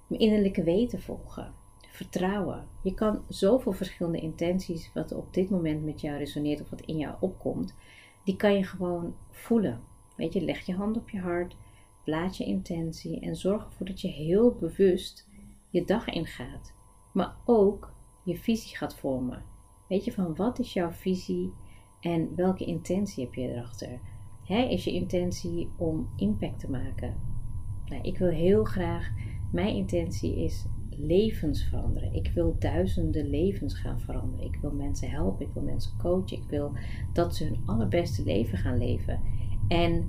[0.07, 1.53] mijn innerlijke weten volgen.
[1.99, 2.67] Vertrouwen.
[2.81, 6.97] Je kan zoveel verschillende intenties, wat op dit moment met jou resoneert of wat in
[6.97, 7.75] jou opkomt,
[8.23, 9.81] die kan je gewoon voelen.
[10.15, 11.55] Weet je, leg je hand op je hart,
[12.03, 15.27] plaats je intentie en zorg ervoor dat je heel bewust
[15.69, 16.73] je dag ingaat.
[17.13, 19.43] Maar ook je visie gaat vormen.
[19.88, 21.53] Weet je, van wat is jouw visie
[21.99, 23.99] en welke intentie heb je erachter?
[24.43, 27.15] He, is je intentie om impact te maken?
[27.85, 29.09] Nou, ik wil heel graag,
[29.51, 30.65] mijn intentie is
[30.99, 32.13] levens veranderen.
[32.13, 34.45] Ik wil duizenden levens gaan veranderen.
[34.45, 36.71] Ik wil mensen helpen, ik wil mensen coachen, ik wil
[37.13, 39.19] dat ze hun allerbeste leven gaan leven.
[39.67, 40.03] En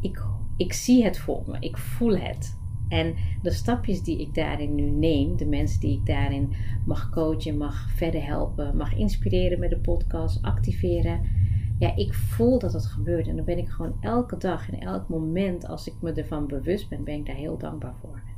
[0.00, 0.22] ik,
[0.56, 2.60] ik zie het voor me, ik voel het.
[2.88, 6.52] En de stapjes die ik daarin nu neem, de mensen die ik daarin
[6.86, 11.20] mag coachen, mag verder helpen, mag inspireren met de podcast, activeren.
[11.78, 13.28] Ja, ik voel dat het gebeurt.
[13.28, 16.88] En dan ben ik gewoon elke dag en elk moment, als ik me ervan bewust
[16.88, 18.31] ben, ben ik daar heel dankbaar voor.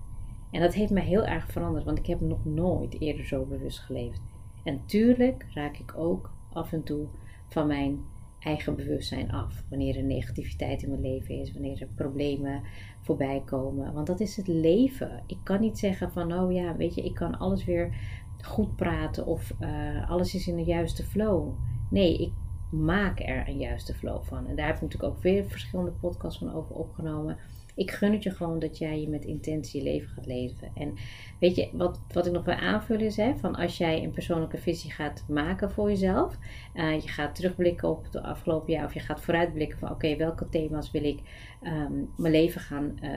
[0.55, 3.79] En dat heeft mij heel erg veranderd, want ik heb nog nooit eerder zo bewust
[3.79, 4.21] geleefd.
[4.63, 7.07] En tuurlijk raak ik ook af en toe
[7.49, 7.99] van mijn
[8.39, 9.65] eigen bewustzijn af.
[9.71, 12.63] Wanneer er negativiteit in mijn leven is, wanneer er problemen
[13.01, 13.93] voorbij komen.
[13.93, 15.23] Want dat is het leven.
[15.27, 17.95] Ik kan niet zeggen van, oh ja, weet je, ik kan alles weer
[18.43, 21.53] goed praten of uh, alles is in de juiste flow.
[21.91, 22.33] Nee, ik
[22.71, 24.47] maak er een juiste flow van.
[24.47, 27.39] En daar heb ik natuurlijk ook weer verschillende podcasts van over opgenomen
[27.75, 30.71] ik gun het je gewoon dat jij je met intentie leven gaat leven.
[30.75, 30.95] En
[31.41, 34.59] weet je, wat, wat ik nog wil aanvullen is, hè, van als jij een persoonlijke
[34.59, 36.39] visie gaat maken voor jezelf,
[36.75, 40.49] uh, je gaat terugblikken op het afgelopen jaar of je gaat vooruitblikken van oké, welke
[40.49, 41.21] thema's wil ik
[41.63, 43.11] um, mijn leven gaan uh,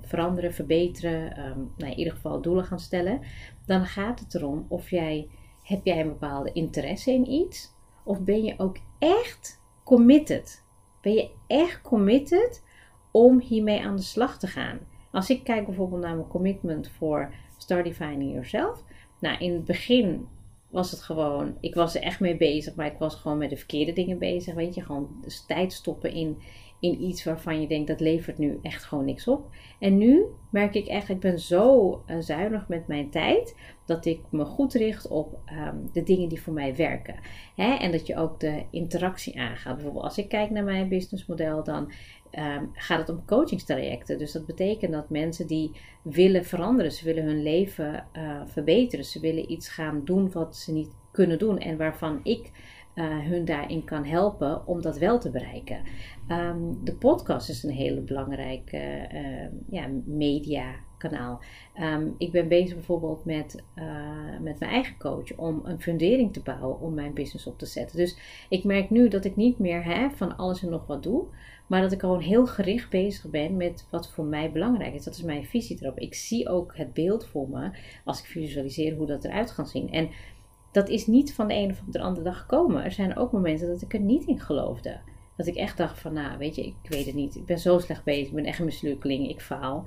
[0.00, 3.20] veranderen, verbeteren, um, nou, in ieder geval doelen gaan stellen,
[3.66, 5.28] dan gaat het erom of jij,
[5.62, 7.72] heb jij een bepaalde interesse in iets
[8.04, 10.64] of ben je ook echt committed?
[11.00, 12.62] Ben je echt committed
[13.12, 14.78] om hiermee aan de slag te gaan.
[15.10, 18.82] Als ik kijk bijvoorbeeld naar mijn commitment voor Start Defining Yourself.
[19.20, 20.28] Nou, in het begin
[20.70, 23.56] was het gewoon, ik was er echt mee bezig, maar ik was gewoon met de
[23.56, 24.54] verkeerde dingen bezig.
[24.54, 26.38] Weet je, gewoon dus tijd stoppen in,
[26.80, 29.46] in iets waarvan je denkt dat levert nu echt gewoon niks op.
[29.78, 34.20] En nu merk ik echt, ik ben zo uh, zuinig met mijn tijd dat ik
[34.30, 37.14] me goed richt op ehm, de dingen die voor mij werken.
[37.56, 37.74] Hè?
[37.74, 39.74] En dat je ook de interactie aangaat.
[39.74, 41.92] Bijvoorbeeld als ik kijk naar mijn businessmodel, dan
[42.38, 44.18] um, gaat het om coachingstrajecten.
[44.18, 45.70] Dus dat betekent dat mensen die
[46.02, 50.72] willen veranderen, ze willen hun leven uh, verbeteren, ze willen iets gaan doen wat ze
[50.72, 52.50] niet kunnen doen en waarvan ik
[52.94, 55.82] uh, hun daarin kan helpen om dat wel te bereiken.
[56.28, 61.40] Ehm, de podcast is een hele belangrijke uh, ja, mediakanaal.
[61.80, 66.42] Um, ik ben bezig bijvoorbeeld met, uh, met mijn eigen coach om een fundering te
[66.42, 67.96] bouwen om mijn business op te zetten.
[67.96, 68.16] Dus
[68.48, 71.24] ik merk nu dat ik niet meer hè, van alles en nog wat doe,
[71.66, 75.04] maar dat ik gewoon heel gericht bezig ben met wat voor mij belangrijk is.
[75.04, 75.98] Dat is mijn visie erop.
[75.98, 77.70] Ik zie ook het beeld voor me
[78.04, 79.90] als ik visualiseer hoe dat eruit gaat zien.
[79.90, 80.08] En
[80.72, 82.84] dat is niet van de ene of de andere dag gekomen.
[82.84, 85.00] Er zijn ook momenten dat ik er niet in geloofde.
[85.36, 87.36] Dat ik echt dacht van, nou, weet je, ik weet het niet.
[87.36, 88.26] Ik ben zo slecht bezig.
[88.26, 89.28] Ik ben echt een mislukkeling.
[89.28, 89.84] Ik faal.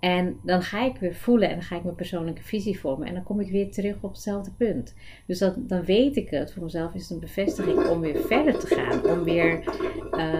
[0.00, 3.08] En dan ga ik weer voelen en dan ga ik mijn persoonlijke visie vormen.
[3.08, 4.94] En dan kom ik weer terug op hetzelfde punt.
[5.26, 6.52] Dus dat, dan weet ik het.
[6.52, 9.06] Voor mezelf is het een bevestiging om weer verder te gaan.
[9.06, 9.62] Om weer,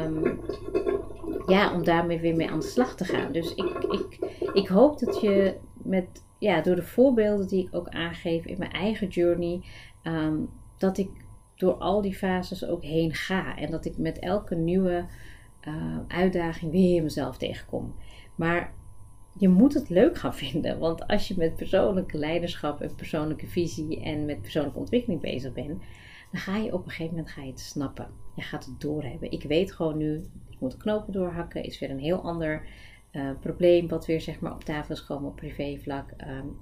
[0.05, 0.41] um,
[1.47, 3.33] ja, om daarmee weer mee aan de slag te gaan.
[3.33, 4.19] Dus ik, ik,
[4.53, 8.73] ik hoop dat je met ja, door de voorbeelden die ik ook aangeef in mijn
[8.73, 9.61] eigen journey,
[10.03, 10.37] ehm,
[10.77, 11.11] dat ik
[11.59, 13.57] door al die fases ook heen ga.
[13.57, 15.05] En dat ik met elke nieuwe
[15.69, 17.95] uh, uitdaging weer mezelf tegenkom.
[18.35, 18.73] Maar
[19.39, 20.79] je moet het leuk gaan vinden.
[20.79, 25.83] Want als je met persoonlijke leiderschap en persoonlijke visie en met persoonlijke ontwikkeling bezig bent,
[26.33, 28.09] dan ga je op een gegeven moment ga je het snappen.
[28.35, 29.31] Je gaat het doorhebben.
[29.31, 30.15] Ik weet gewoon nu,
[30.51, 32.63] ik moet knopen doorhakken, is weer een heel ander
[33.19, 36.11] uh, probleem wat weer zeg maar op tafel is gekomen op privévlak.
[36.11, 36.59] Um,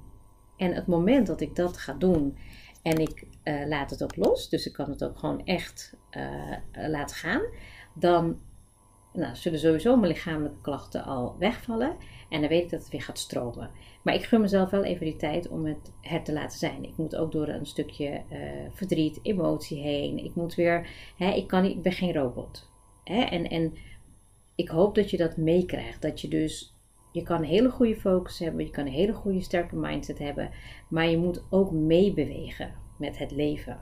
[0.56, 2.36] en het moment dat ik dat ga doen
[2.82, 6.88] en ik uh, laat het ook los, dus ik kan het ook gewoon echt uh,
[6.88, 7.42] laten gaan,
[7.94, 8.40] dan
[9.12, 11.96] nou, zullen sowieso mijn lichamelijke klachten al wegvallen.
[12.28, 13.70] En dan weet ik dat het weer gaat stromen.
[14.02, 16.84] Maar ik gun mezelf wel even die tijd om het er te laten zijn.
[16.84, 18.22] Ik moet ook door een stukje
[18.72, 20.24] verdriet, emotie heen.
[20.24, 22.70] Ik moet weer, hè, ik, kan niet, ik ben geen robot.
[23.04, 23.20] Hè?
[23.20, 23.74] En, en
[24.56, 26.02] ik hoop dat je dat meekrijgt.
[26.02, 26.74] Dat je dus,
[27.12, 30.50] je kan een hele goede focus hebben, je kan een hele goede sterke mindset hebben,
[30.88, 33.80] maar je moet ook meebewegen met het leven.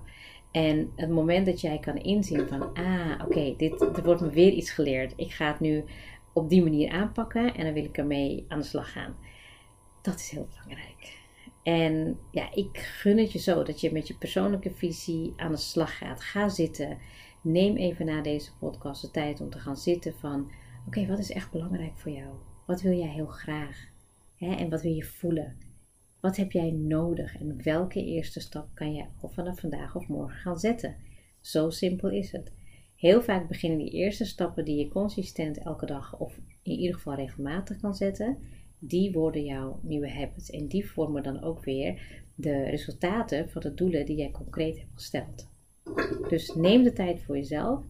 [0.50, 4.52] En het moment dat jij kan inzien van, ah, oké, dit er wordt me weer
[4.52, 5.12] iets geleerd.
[5.16, 5.84] Ik ga het nu
[6.32, 9.16] op die manier aanpakken en dan wil ik ermee aan de slag gaan.
[10.02, 11.22] Dat is heel belangrijk.
[11.62, 15.56] En ja, ik gun het je zo dat je met je persoonlijke visie aan de
[15.56, 16.20] slag gaat.
[16.20, 16.98] Ga zitten.
[17.40, 20.50] Neem even na deze podcast de tijd om te gaan zitten van
[20.87, 22.35] Oké, wat is echt belangrijk voor jou?
[22.66, 23.88] Wat wil jij heel graag?
[24.37, 24.55] Hè?
[24.55, 25.57] En wat wil je voelen?
[26.20, 30.37] Wat heb jij nodig en welke eerste stap kan je of vanaf vandaag of morgen
[30.37, 30.97] gaan zetten?
[31.40, 32.53] Zo simpel is het.
[32.97, 37.14] Heel vaak beginnen die eerste stappen die je consistent elke dag of in ieder geval
[37.14, 38.38] regelmatig kan zetten,
[38.79, 43.75] die worden jouw nieuwe habits en die vormen dan ook weer de resultaten van de
[43.75, 45.49] doelen die jij concreet hebt gesteld.
[46.29, 47.85] Dus neem de tijd voor jezelf.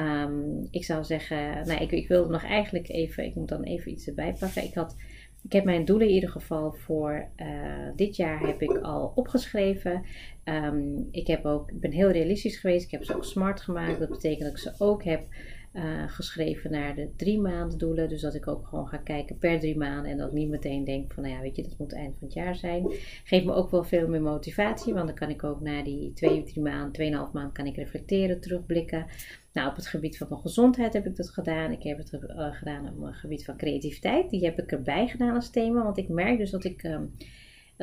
[0.00, 3.92] Um, ik zou zeggen, nou, ik, ik wilde nog eigenlijk even, ik moet dan even
[3.92, 4.64] iets erbij pakken.
[4.64, 4.96] Ik, had,
[5.42, 10.02] ik heb mijn doelen in ieder geval voor uh, dit jaar heb ik al opgeschreven.
[10.44, 12.84] Um, ik, heb ook, ik ben heel realistisch geweest.
[12.84, 13.98] Ik heb ze ook smart gemaakt.
[13.98, 15.22] Dat betekent dat ik ze ook heb
[15.72, 18.08] uh, geschreven naar de drie maanden doelen.
[18.08, 20.10] Dus dat ik ook gewoon ga kijken per drie maanden.
[20.10, 22.36] En dat niet meteen denk van, nou ja, weet je, dat moet eind van het
[22.36, 22.92] jaar zijn.
[23.24, 24.94] Geeft me ook wel veel meer motivatie.
[24.94, 28.40] Want dan kan ik ook na die twee, drie maanden, tweeënhalf maanden, kan ik reflecteren,
[28.40, 29.06] terugblikken.
[29.52, 31.72] Nou, op het gebied van mijn gezondheid heb ik dat gedaan.
[31.72, 34.30] Ik heb het uh, gedaan op het gebied van creativiteit.
[34.30, 35.82] Die heb ik erbij gedaan als thema.
[35.82, 36.82] Want ik merk dus dat ik...
[36.82, 37.12] Um,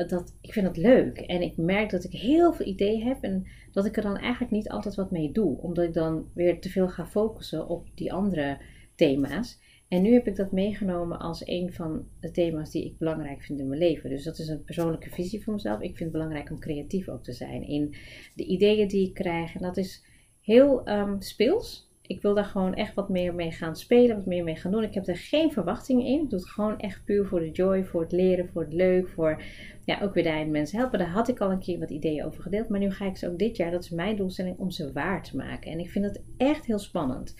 [0.06, 1.18] dat, ik vind het leuk.
[1.18, 4.52] En ik merk dat ik heel veel ideeën heb en dat ik er dan eigenlijk
[4.52, 5.58] niet altijd wat mee doe.
[5.58, 8.58] Omdat ik dan weer te veel ga focussen op die andere
[8.94, 9.58] thema's.
[9.88, 13.60] En nu heb ik dat meegenomen als een van de thema's die ik belangrijk vind
[13.60, 14.10] in mijn leven.
[14.10, 15.80] Dus dat is een persoonlijke visie voor mezelf.
[15.80, 17.94] Ik vind het belangrijk om creatief ook te zijn in
[18.34, 19.54] de ideeën die ik krijg.
[19.54, 20.04] En dat is
[20.40, 24.44] heel um, speels ik wil daar gewoon echt wat meer mee gaan spelen, wat meer
[24.44, 24.82] mee gaan doen.
[24.82, 26.22] Ik heb er geen verwachtingen in.
[26.22, 29.08] Ik doe het gewoon echt puur voor de joy, voor het leren, voor het leuk,
[29.08, 29.42] voor
[29.84, 30.98] ja, ook weer daarin mensen helpen.
[30.98, 32.68] Daar had ik al een keer wat ideeën over gedeeld.
[32.68, 35.22] Maar nu ga ik ze ook dit jaar, dat is mijn doelstelling, om ze waar
[35.22, 35.70] te maken.
[35.70, 37.34] En ik vind het echt heel spannend.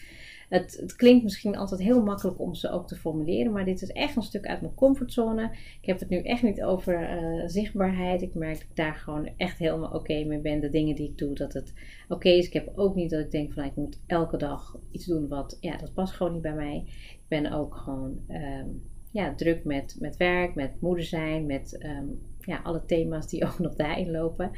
[0.49, 3.93] Het, het, klinkt misschien altijd heel makkelijk om ze ook te formuleren, maar dit is
[3.93, 5.51] echt een stuk uit mijn comfortzone.
[5.81, 8.23] Ik heb het nu echt niet over uh, zichtbaarheid.
[8.23, 10.61] Ik merk dat ik daar gewoon echt helemaal oké mee ben.
[10.61, 11.75] De dingen die ik doe, dat het
[12.09, 12.47] oké is.
[12.47, 15.57] Ik heb ook niet dat ik denk van ik moet elke dag iets doen wat,
[15.61, 16.85] ja, dat past gewoon niet bij mij.
[17.13, 18.83] Ik ben ook gewoon um,
[19.13, 23.59] ja, druk met, met werk, met moeder zijn, met um, ja, alle thema's die ook
[23.59, 24.51] nog daarin lopen.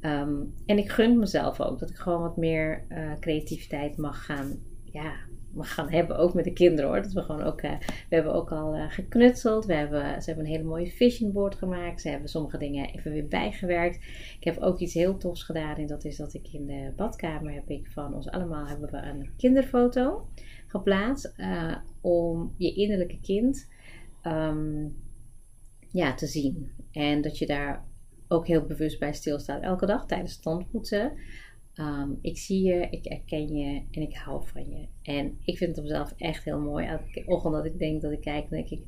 [0.00, 4.58] Um, en ik gun mezelf ook dat ik gewoon wat meer uh, creativiteit mag gaan
[4.92, 5.14] ja,
[5.54, 7.02] we gaan hebben, ook met de kinderen hoor.
[7.02, 7.78] Dat we gewoon ook, uh,
[8.08, 9.64] we hebben ook al uh, geknutseld.
[9.64, 12.00] We hebben, ze hebben een hele mooie vision board gemaakt.
[12.00, 13.96] Ze hebben sommige dingen even weer bijgewerkt.
[14.38, 15.76] Ik heb ook iets heel tofs gedaan.
[15.76, 18.96] En dat is dat ik in de badkamer heb ik van ons allemaal hebben we
[18.96, 20.28] een kinderfoto
[20.66, 21.32] geplaatst.
[21.36, 23.68] Uh, om je innerlijke kind
[24.22, 24.96] um,
[25.88, 26.70] ja, te zien.
[26.92, 27.84] En dat je daar
[28.28, 31.12] ook heel bewust bij stilstaan elke dag tijdens het tandpoetsen.
[31.74, 34.86] Ehm, ik zie je, ik herken je en ik hou van je.
[35.02, 36.86] En ik vind het op mezelf echt heel mooi.
[36.86, 38.82] Elke ochtend dat ik denk dat ik kijk, denk ik...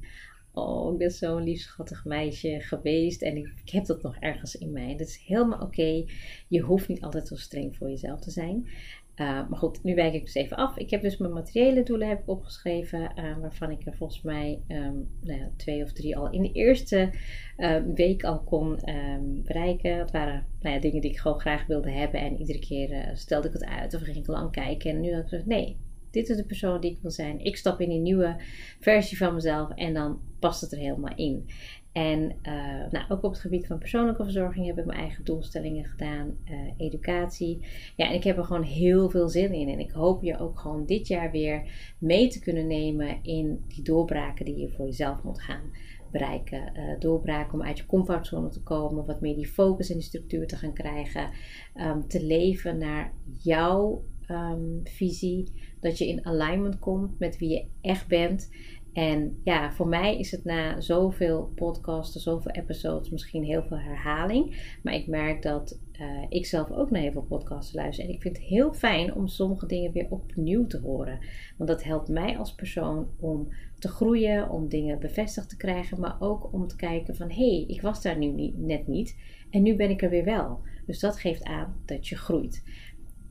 [0.52, 3.22] Oh, ik ben zo'n lief schattig meisje geweest.
[3.22, 4.96] En ik, heb dat nog ergens in mij.
[4.96, 6.04] Dat is helemaal oké.
[6.48, 8.68] Je hoeft niet altijd zo streng voor jezelf te zijn.
[9.16, 10.76] Uh, maar goed, nu wijk ik dus even af.
[10.76, 14.62] Ik heb dus mijn materiële doelen heb ik opgeschreven, uh, waarvan ik er volgens mij
[14.68, 17.10] um, nou ja, twee of drie al in de eerste
[17.56, 19.98] uh, week al kon um, bereiken.
[19.98, 23.14] Het waren nou ja, dingen die ik gewoon graag wilde hebben en iedere keer eh,
[23.14, 24.90] stelde ik het uit of ging ik lang kijken.
[24.90, 25.76] En nu had ik gezegd, nee,
[26.10, 27.44] dit is de persoon die ik wil zijn.
[27.44, 28.36] Ik stap in een nieuwe
[28.80, 31.46] versie van mezelf en dan past het er helemaal in.
[31.94, 35.84] En uh, nou, ook op het gebied van persoonlijke verzorging heb ik mijn eigen doelstellingen
[35.84, 37.66] gedaan, uh, educatie.
[37.96, 39.68] Ja, en ik heb er gewoon heel veel zin in.
[39.68, 41.62] En ik hoop je ook gewoon dit jaar weer
[41.98, 45.70] mee te kunnen nemen in die doorbraken die je voor jezelf moet gaan
[46.10, 46.72] bereiken.
[46.76, 50.46] Uh, doorbraken om uit je comfortzone te komen, wat meer die focus en die structuur
[50.46, 51.30] te gaan krijgen.
[51.74, 55.52] Um, te leven naar jouw um, visie.
[55.80, 58.50] Dat je in alignment komt met wie je echt bent.
[58.94, 64.76] En ja, voor mij is het na zoveel podcasten, zoveel episodes misschien heel veel herhaling.
[64.82, 68.04] Maar ik merk dat uh, ik zelf ook naar heel veel podcasts luister.
[68.04, 71.18] En ik vind het heel fijn om sommige dingen weer opnieuw te horen.
[71.56, 76.00] Want dat helpt mij als persoon om te groeien, om dingen bevestigd te krijgen.
[76.00, 79.16] Maar ook om te kijken van, hé, hey, ik was daar nu net niet.
[79.50, 80.60] En nu ben ik er weer wel.
[80.86, 82.62] Dus dat geeft aan dat je groeit.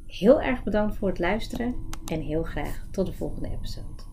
[0.05, 1.75] Heel erg bedankt voor het luisteren.
[2.05, 4.12] En heel graag tot de volgende episode.